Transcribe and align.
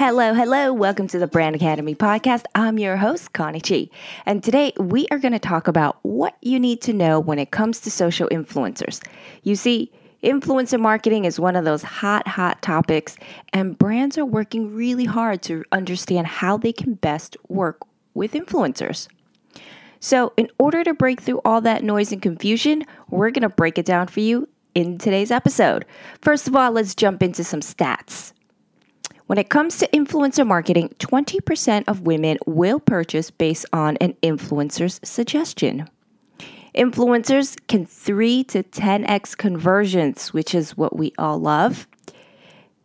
Hello, 0.00 0.32
hello. 0.32 0.72
Welcome 0.72 1.08
to 1.08 1.18
the 1.18 1.26
Brand 1.26 1.54
Academy 1.54 1.94
podcast. 1.94 2.44
I'm 2.54 2.78
your 2.78 2.96
host, 2.96 3.34
Connie 3.34 3.60
Chi. 3.60 3.90
And 4.24 4.42
today 4.42 4.72
we 4.78 5.06
are 5.10 5.18
going 5.18 5.34
to 5.34 5.38
talk 5.38 5.68
about 5.68 5.98
what 6.00 6.38
you 6.40 6.58
need 6.58 6.80
to 6.80 6.94
know 6.94 7.20
when 7.20 7.38
it 7.38 7.50
comes 7.50 7.80
to 7.80 7.90
social 7.90 8.26
influencers. 8.30 9.06
You 9.42 9.56
see, 9.56 9.92
influencer 10.24 10.80
marketing 10.80 11.26
is 11.26 11.38
one 11.38 11.54
of 11.54 11.66
those 11.66 11.82
hot, 11.82 12.26
hot 12.26 12.62
topics, 12.62 13.18
and 13.52 13.76
brands 13.76 14.16
are 14.16 14.24
working 14.24 14.74
really 14.74 15.04
hard 15.04 15.42
to 15.42 15.66
understand 15.70 16.26
how 16.26 16.56
they 16.56 16.72
can 16.72 16.94
best 16.94 17.36
work 17.48 17.82
with 18.14 18.32
influencers. 18.32 19.06
So, 19.98 20.32
in 20.38 20.48
order 20.58 20.82
to 20.82 20.94
break 20.94 21.20
through 21.20 21.42
all 21.44 21.60
that 21.60 21.84
noise 21.84 22.10
and 22.10 22.22
confusion, 22.22 22.86
we're 23.10 23.32
going 23.32 23.42
to 23.42 23.50
break 23.50 23.76
it 23.76 23.84
down 23.84 24.06
for 24.06 24.20
you 24.20 24.48
in 24.74 24.96
today's 24.96 25.30
episode. 25.30 25.84
First 26.22 26.48
of 26.48 26.56
all, 26.56 26.72
let's 26.72 26.94
jump 26.94 27.22
into 27.22 27.44
some 27.44 27.60
stats. 27.60 28.32
When 29.30 29.38
it 29.38 29.48
comes 29.48 29.78
to 29.78 29.86
influencer 29.94 30.44
marketing, 30.44 30.92
20% 30.98 31.84
of 31.86 32.00
women 32.00 32.36
will 32.46 32.80
purchase 32.80 33.30
based 33.30 33.64
on 33.72 33.96
an 33.98 34.14
influencer's 34.24 34.98
suggestion. 35.04 35.88
Influencers 36.74 37.56
can 37.68 37.86
3 37.86 38.42
to 38.42 38.64
10x 38.64 39.36
conversions, 39.36 40.34
which 40.34 40.52
is 40.52 40.76
what 40.76 40.96
we 40.98 41.12
all 41.16 41.38
love. 41.38 41.86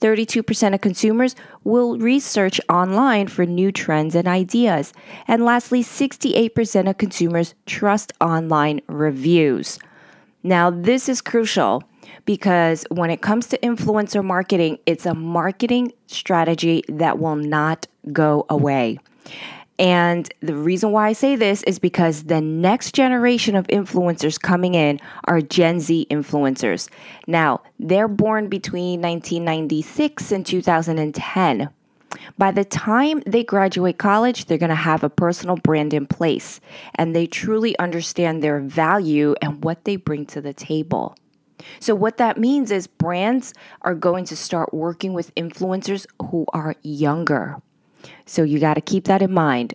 32% 0.00 0.74
of 0.74 0.80
consumers 0.80 1.34
will 1.64 1.98
research 1.98 2.60
online 2.68 3.26
for 3.26 3.44
new 3.44 3.72
trends 3.72 4.14
and 4.14 4.28
ideas. 4.28 4.92
And 5.26 5.44
lastly, 5.44 5.82
68% 5.82 6.88
of 6.88 6.98
consumers 6.98 7.56
trust 7.66 8.12
online 8.20 8.80
reviews. 8.86 9.80
Now, 10.44 10.70
this 10.70 11.08
is 11.08 11.20
crucial 11.20 11.82
because 12.24 12.84
when 12.90 13.10
it 13.10 13.20
comes 13.20 13.46
to 13.48 13.58
influencer 13.58 14.24
marketing, 14.24 14.78
it's 14.86 15.06
a 15.06 15.14
marketing 15.14 15.92
strategy 16.06 16.82
that 16.88 17.18
will 17.18 17.36
not 17.36 17.86
go 18.12 18.46
away. 18.48 18.98
And 19.78 20.28
the 20.40 20.56
reason 20.56 20.90
why 20.90 21.08
I 21.08 21.12
say 21.12 21.36
this 21.36 21.62
is 21.62 21.78
because 21.78 22.24
the 22.24 22.40
next 22.40 22.94
generation 22.94 23.54
of 23.54 23.66
influencers 23.68 24.40
coming 24.40 24.74
in 24.74 25.00
are 25.24 25.40
Gen 25.40 25.78
Z 25.78 26.06
influencers. 26.10 26.88
Now, 27.28 27.60
they're 27.78 28.08
born 28.08 28.48
between 28.48 29.00
1996 29.00 30.32
and 30.32 30.44
2010. 30.44 31.70
By 32.38 32.50
the 32.50 32.64
time 32.64 33.22
they 33.26 33.44
graduate 33.44 33.98
college, 33.98 34.46
they're 34.46 34.58
going 34.58 34.70
to 34.70 34.74
have 34.74 35.04
a 35.04 35.10
personal 35.10 35.56
brand 35.56 35.94
in 35.94 36.06
place 36.06 36.60
and 36.94 37.14
they 37.14 37.26
truly 37.26 37.78
understand 37.78 38.42
their 38.42 38.60
value 38.60 39.34
and 39.42 39.62
what 39.62 39.84
they 39.84 39.96
bring 39.96 40.26
to 40.26 40.40
the 40.40 40.54
table. 40.54 41.14
So, 41.80 41.94
what 41.94 42.16
that 42.18 42.38
means 42.38 42.70
is 42.70 42.86
brands 42.86 43.54
are 43.82 43.94
going 43.94 44.24
to 44.26 44.36
start 44.36 44.72
working 44.72 45.12
with 45.12 45.34
influencers 45.34 46.06
who 46.30 46.46
are 46.52 46.74
younger. 46.82 47.56
So, 48.26 48.42
you 48.42 48.58
got 48.58 48.74
to 48.74 48.80
keep 48.80 49.04
that 49.04 49.22
in 49.22 49.32
mind. 49.32 49.74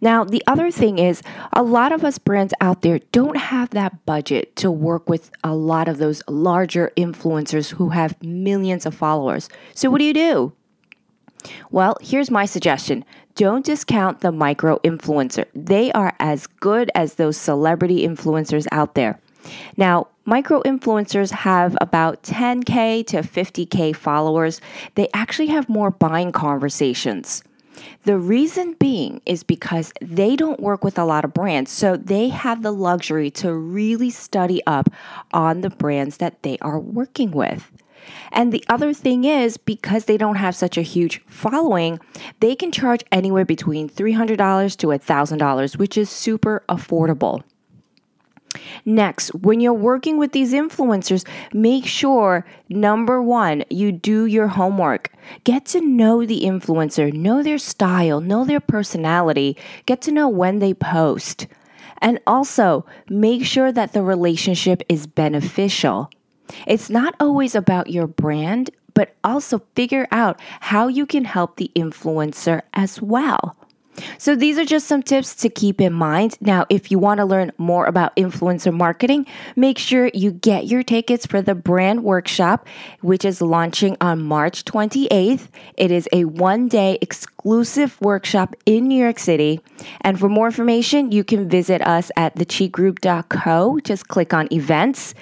Now, 0.00 0.24
the 0.24 0.42
other 0.48 0.72
thing 0.72 0.98
is, 0.98 1.22
a 1.52 1.62
lot 1.62 1.92
of 1.92 2.04
us 2.04 2.18
brands 2.18 2.52
out 2.60 2.82
there 2.82 2.98
don't 3.12 3.36
have 3.36 3.70
that 3.70 4.04
budget 4.04 4.56
to 4.56 4.70
work 4.70 5.08
with 5.08 5.30
a 5.44 5.54
lot 5.54 5.86
of 5.86 5.98
those 5.98 6.22
larger 6.28 6.90
influencers 6.96 7.70
who 7.70 7.90
have 7.90 8.20
millions 8.20 8.84
of 8.84 8.94
followers. 8.94 9.48
So, 9.74 9.90
what 9.90 9.98
do 9.98 10.04
you 10.04 10.14
do? 10.14 10.52
Well, 11.70 11.96
here's 12.00 12.30
my 12.30 12.44
suggestion 12.46 13.04
don't 13.34 13.64
discount 13.64 14.20
the 14.20 14.32
micro 14.32 14.78
influencer. 14.78 15.46
They 15.54 15.90
are 15.92 16.14
as 16.18 16.46
good 16.46 16.90
as 16.94 17.14
those 17.14 17.36
celebrity 17.36 18.06
influencers 18.06 18.66
out 18.72 18.94
there. 18.94 19.18
Now, 19.76 20.08
micro 20.24 20.62
influencers 20.62 21.30
have 21.30 21.76
about 21.80 22.22
10K 22.22 23.06
to 23.08 23.18
50K 23.18 23.94
followers. 23.94 24.60
They 24.94 25.08
actually 25.14 25.48
have 25.48 25.68
more 25.68 25.90
buying 25.90 26.32
conversations. 26.32 27.42
The 28.04 28.18
reason 28.18 28.74
being 28.74 29.22
is 29.26 29.42
because 29.42 29.92
they 30.00 30.36
don't 30.36 30.60
work 30.60 30.84
with 30.84 30.98
a 30.98 31.04
lot 31.04 31.24
of 31.24 31.34
brands, 31.34 31.70
so 31.70 31.96
they 31.96 32.28
have 32.28 32.62
the 32.62 32.72
luxury 32.72 33.30
to 33.32 33.54
really 33.54 34.10
study 34.10 34.60
up 34.66 34.90
on 35.32 35.62
the 35.62 35.70
brands 35.70 36.18
that 36.18 36.42
they 36.42 36.58
are 36.58 36.78
working 36.78 37.30
with. 37.30 37.70
And 38.32 38.52
the 38.52 38.64
other 38.68 38.92
thing 38.92 39.24
is, 39.24 39.56
because 39.56 40.04
they 40.06 40.16
don't 40.16 40.36
have 40.36 40.56
such 40.56 40.76
a 40.76 40.82
huge 40.82 41.22
following, 41.26 42.00
they 42.40 42.54
can 42.54 42.72
charge 42.72 43.04
anywhere 43.12 43.44
between 43.44 43.88
$300 43.88 44.76
to 44.76 44.86
$1,000, 44.88 45.76
which 45.76 45.96
is 45.96 46.10
super 46.10 46.64
affordable. 46.68 47.42
Next, 48.84 49.28
when 49.34 49.60
you're 49.60 49.72
working 49.72 50.18
with 50.18 50.32
these 50.32 50.52
influencers, 50.52 51.26
make 51.52 51.86
sure 51.86 52.44
number 52.68 53.22
one, 53.22 53.64
you 53.70 53.92
do 53.92 54.26
your 54.26 54.48
homework. 54.48 55.10
Get 55.44 55.66
to 55.66 55.80
know 55.80 56.24
the 56.24 56.42
influencer, 56.42 57.12
know 57.12 57.42
their 57.42 57.58
style, 57.58 58.20
know 58.20 58.44
their 58.44 58.60
personality, 58.60 59.56
get 59.86 60.02
to 60.02 60.12
know 60.12 60.28
when 60.28 60.58
they 60.58 60.74
post. 60.74 61.46
And 61.98 62.18
also, 62.26 62.84
make 63.08 63.44
sure 63.44 63.70
that 63.70 63.92
the 63.92 64.02
relationship 64.02 64.82
is 64.88 65.06
beneficial. 65.06 66.10
It's 66.66 66.90
not 66.90 67.14
always 67.20 67.54
about 67.54 67.90
your 67.90 68.06
brand, 68.08 68.70
but 68.94 69.14
also 69.24 69.62
figure 69.74 70.06
out 70.10 70.40
how 70.60 70.88
you 70.88 71.06
can 71.06 71.24
help 71.24 71.56
the 71.56 71.70
influencer 71.76 72.62
as 72.74 73.00
well. 73.00 73.56
So, 74.18 74.34
these 74.34 74.58
are 74.58 74.64
just 74.64 74.86
some 74.86 75.02
tips 75.02 75.34
to 75.36 75.48
keep 75.48 75.80
in 75.80 75.92
mind. 75.92 76.38
Now, 76.40 76.66
if 76.68 76.90
you 76.90 76.98
want 76.98 77.18
to 77.18 77.24
learn 77.24 77.52
more 77.58 77.86
about 77.86 78.16
influencer 78.16 78.72
marketing, 78.72 79.26
make 79.56 79.78
sure 79.78 80.10
you 80.14 80.32
get 80.32 80.66
your 80.66 80.82
tickets 80.82 81.26
for 81.26 81.42
the 81.42 81.54
brand 81.54 82.02
workshop, 82.04 82.66
which 83.00 83.24
is 83.24 83.42
launching 83.42 83.96
on 84.00 84.22
March 84.22 84.64
28th. 84.64 85.48
It 85.76 85.90
is 85.90 86.08
a 86.12 86.24
one 86.24 86.68
day 86.68 86.98
exclusive 87.00 88.00
workshop 88.00 88.56
in 88.66 88.88
New 88.88 89.02
York 89.02 89.18
City. 89.18 89.60
And 90.00 90.18
for 90.18 90.28
more 90.28 90.46
information, 90.46 91.12
you 91.12 91.24
can 91.24 91.48
visit 91.48 91.82
us 91.82 92.10
at 92.16 92.34
thechigroup.co. 92.36 93.80
Just 93.80 94.08
click 94.08 94.32
on 94.32 94.48
events. 94.52 95.14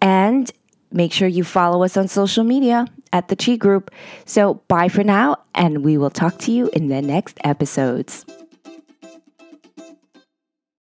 And 0.00 0.50
make 0.96 1.12
sure 1.12 1.28
you 1.28 1.44
follow 1.44 1.84
us 1.84 1.96
on 1.96 2.08
social 2.08 2.44
media 2.44 2.86
at 3.12 3.28
the 3.28 3.36
Chi 3.36 3.56
Group. 3.56 3.90
So, 4.24 4.54
bye 4.68 4.88
for 4.88 5.04
now, 5.04 5.36
and 5.54 5.84
we 5.84 5.98
will 5.98 6.10
talk 6.10 6.38
to 6.40 6.52
you 6.52 6.70
in 6.72 6.88
the 6.88 7.02
next 7.02 7.38
episodes. 7.44 8.24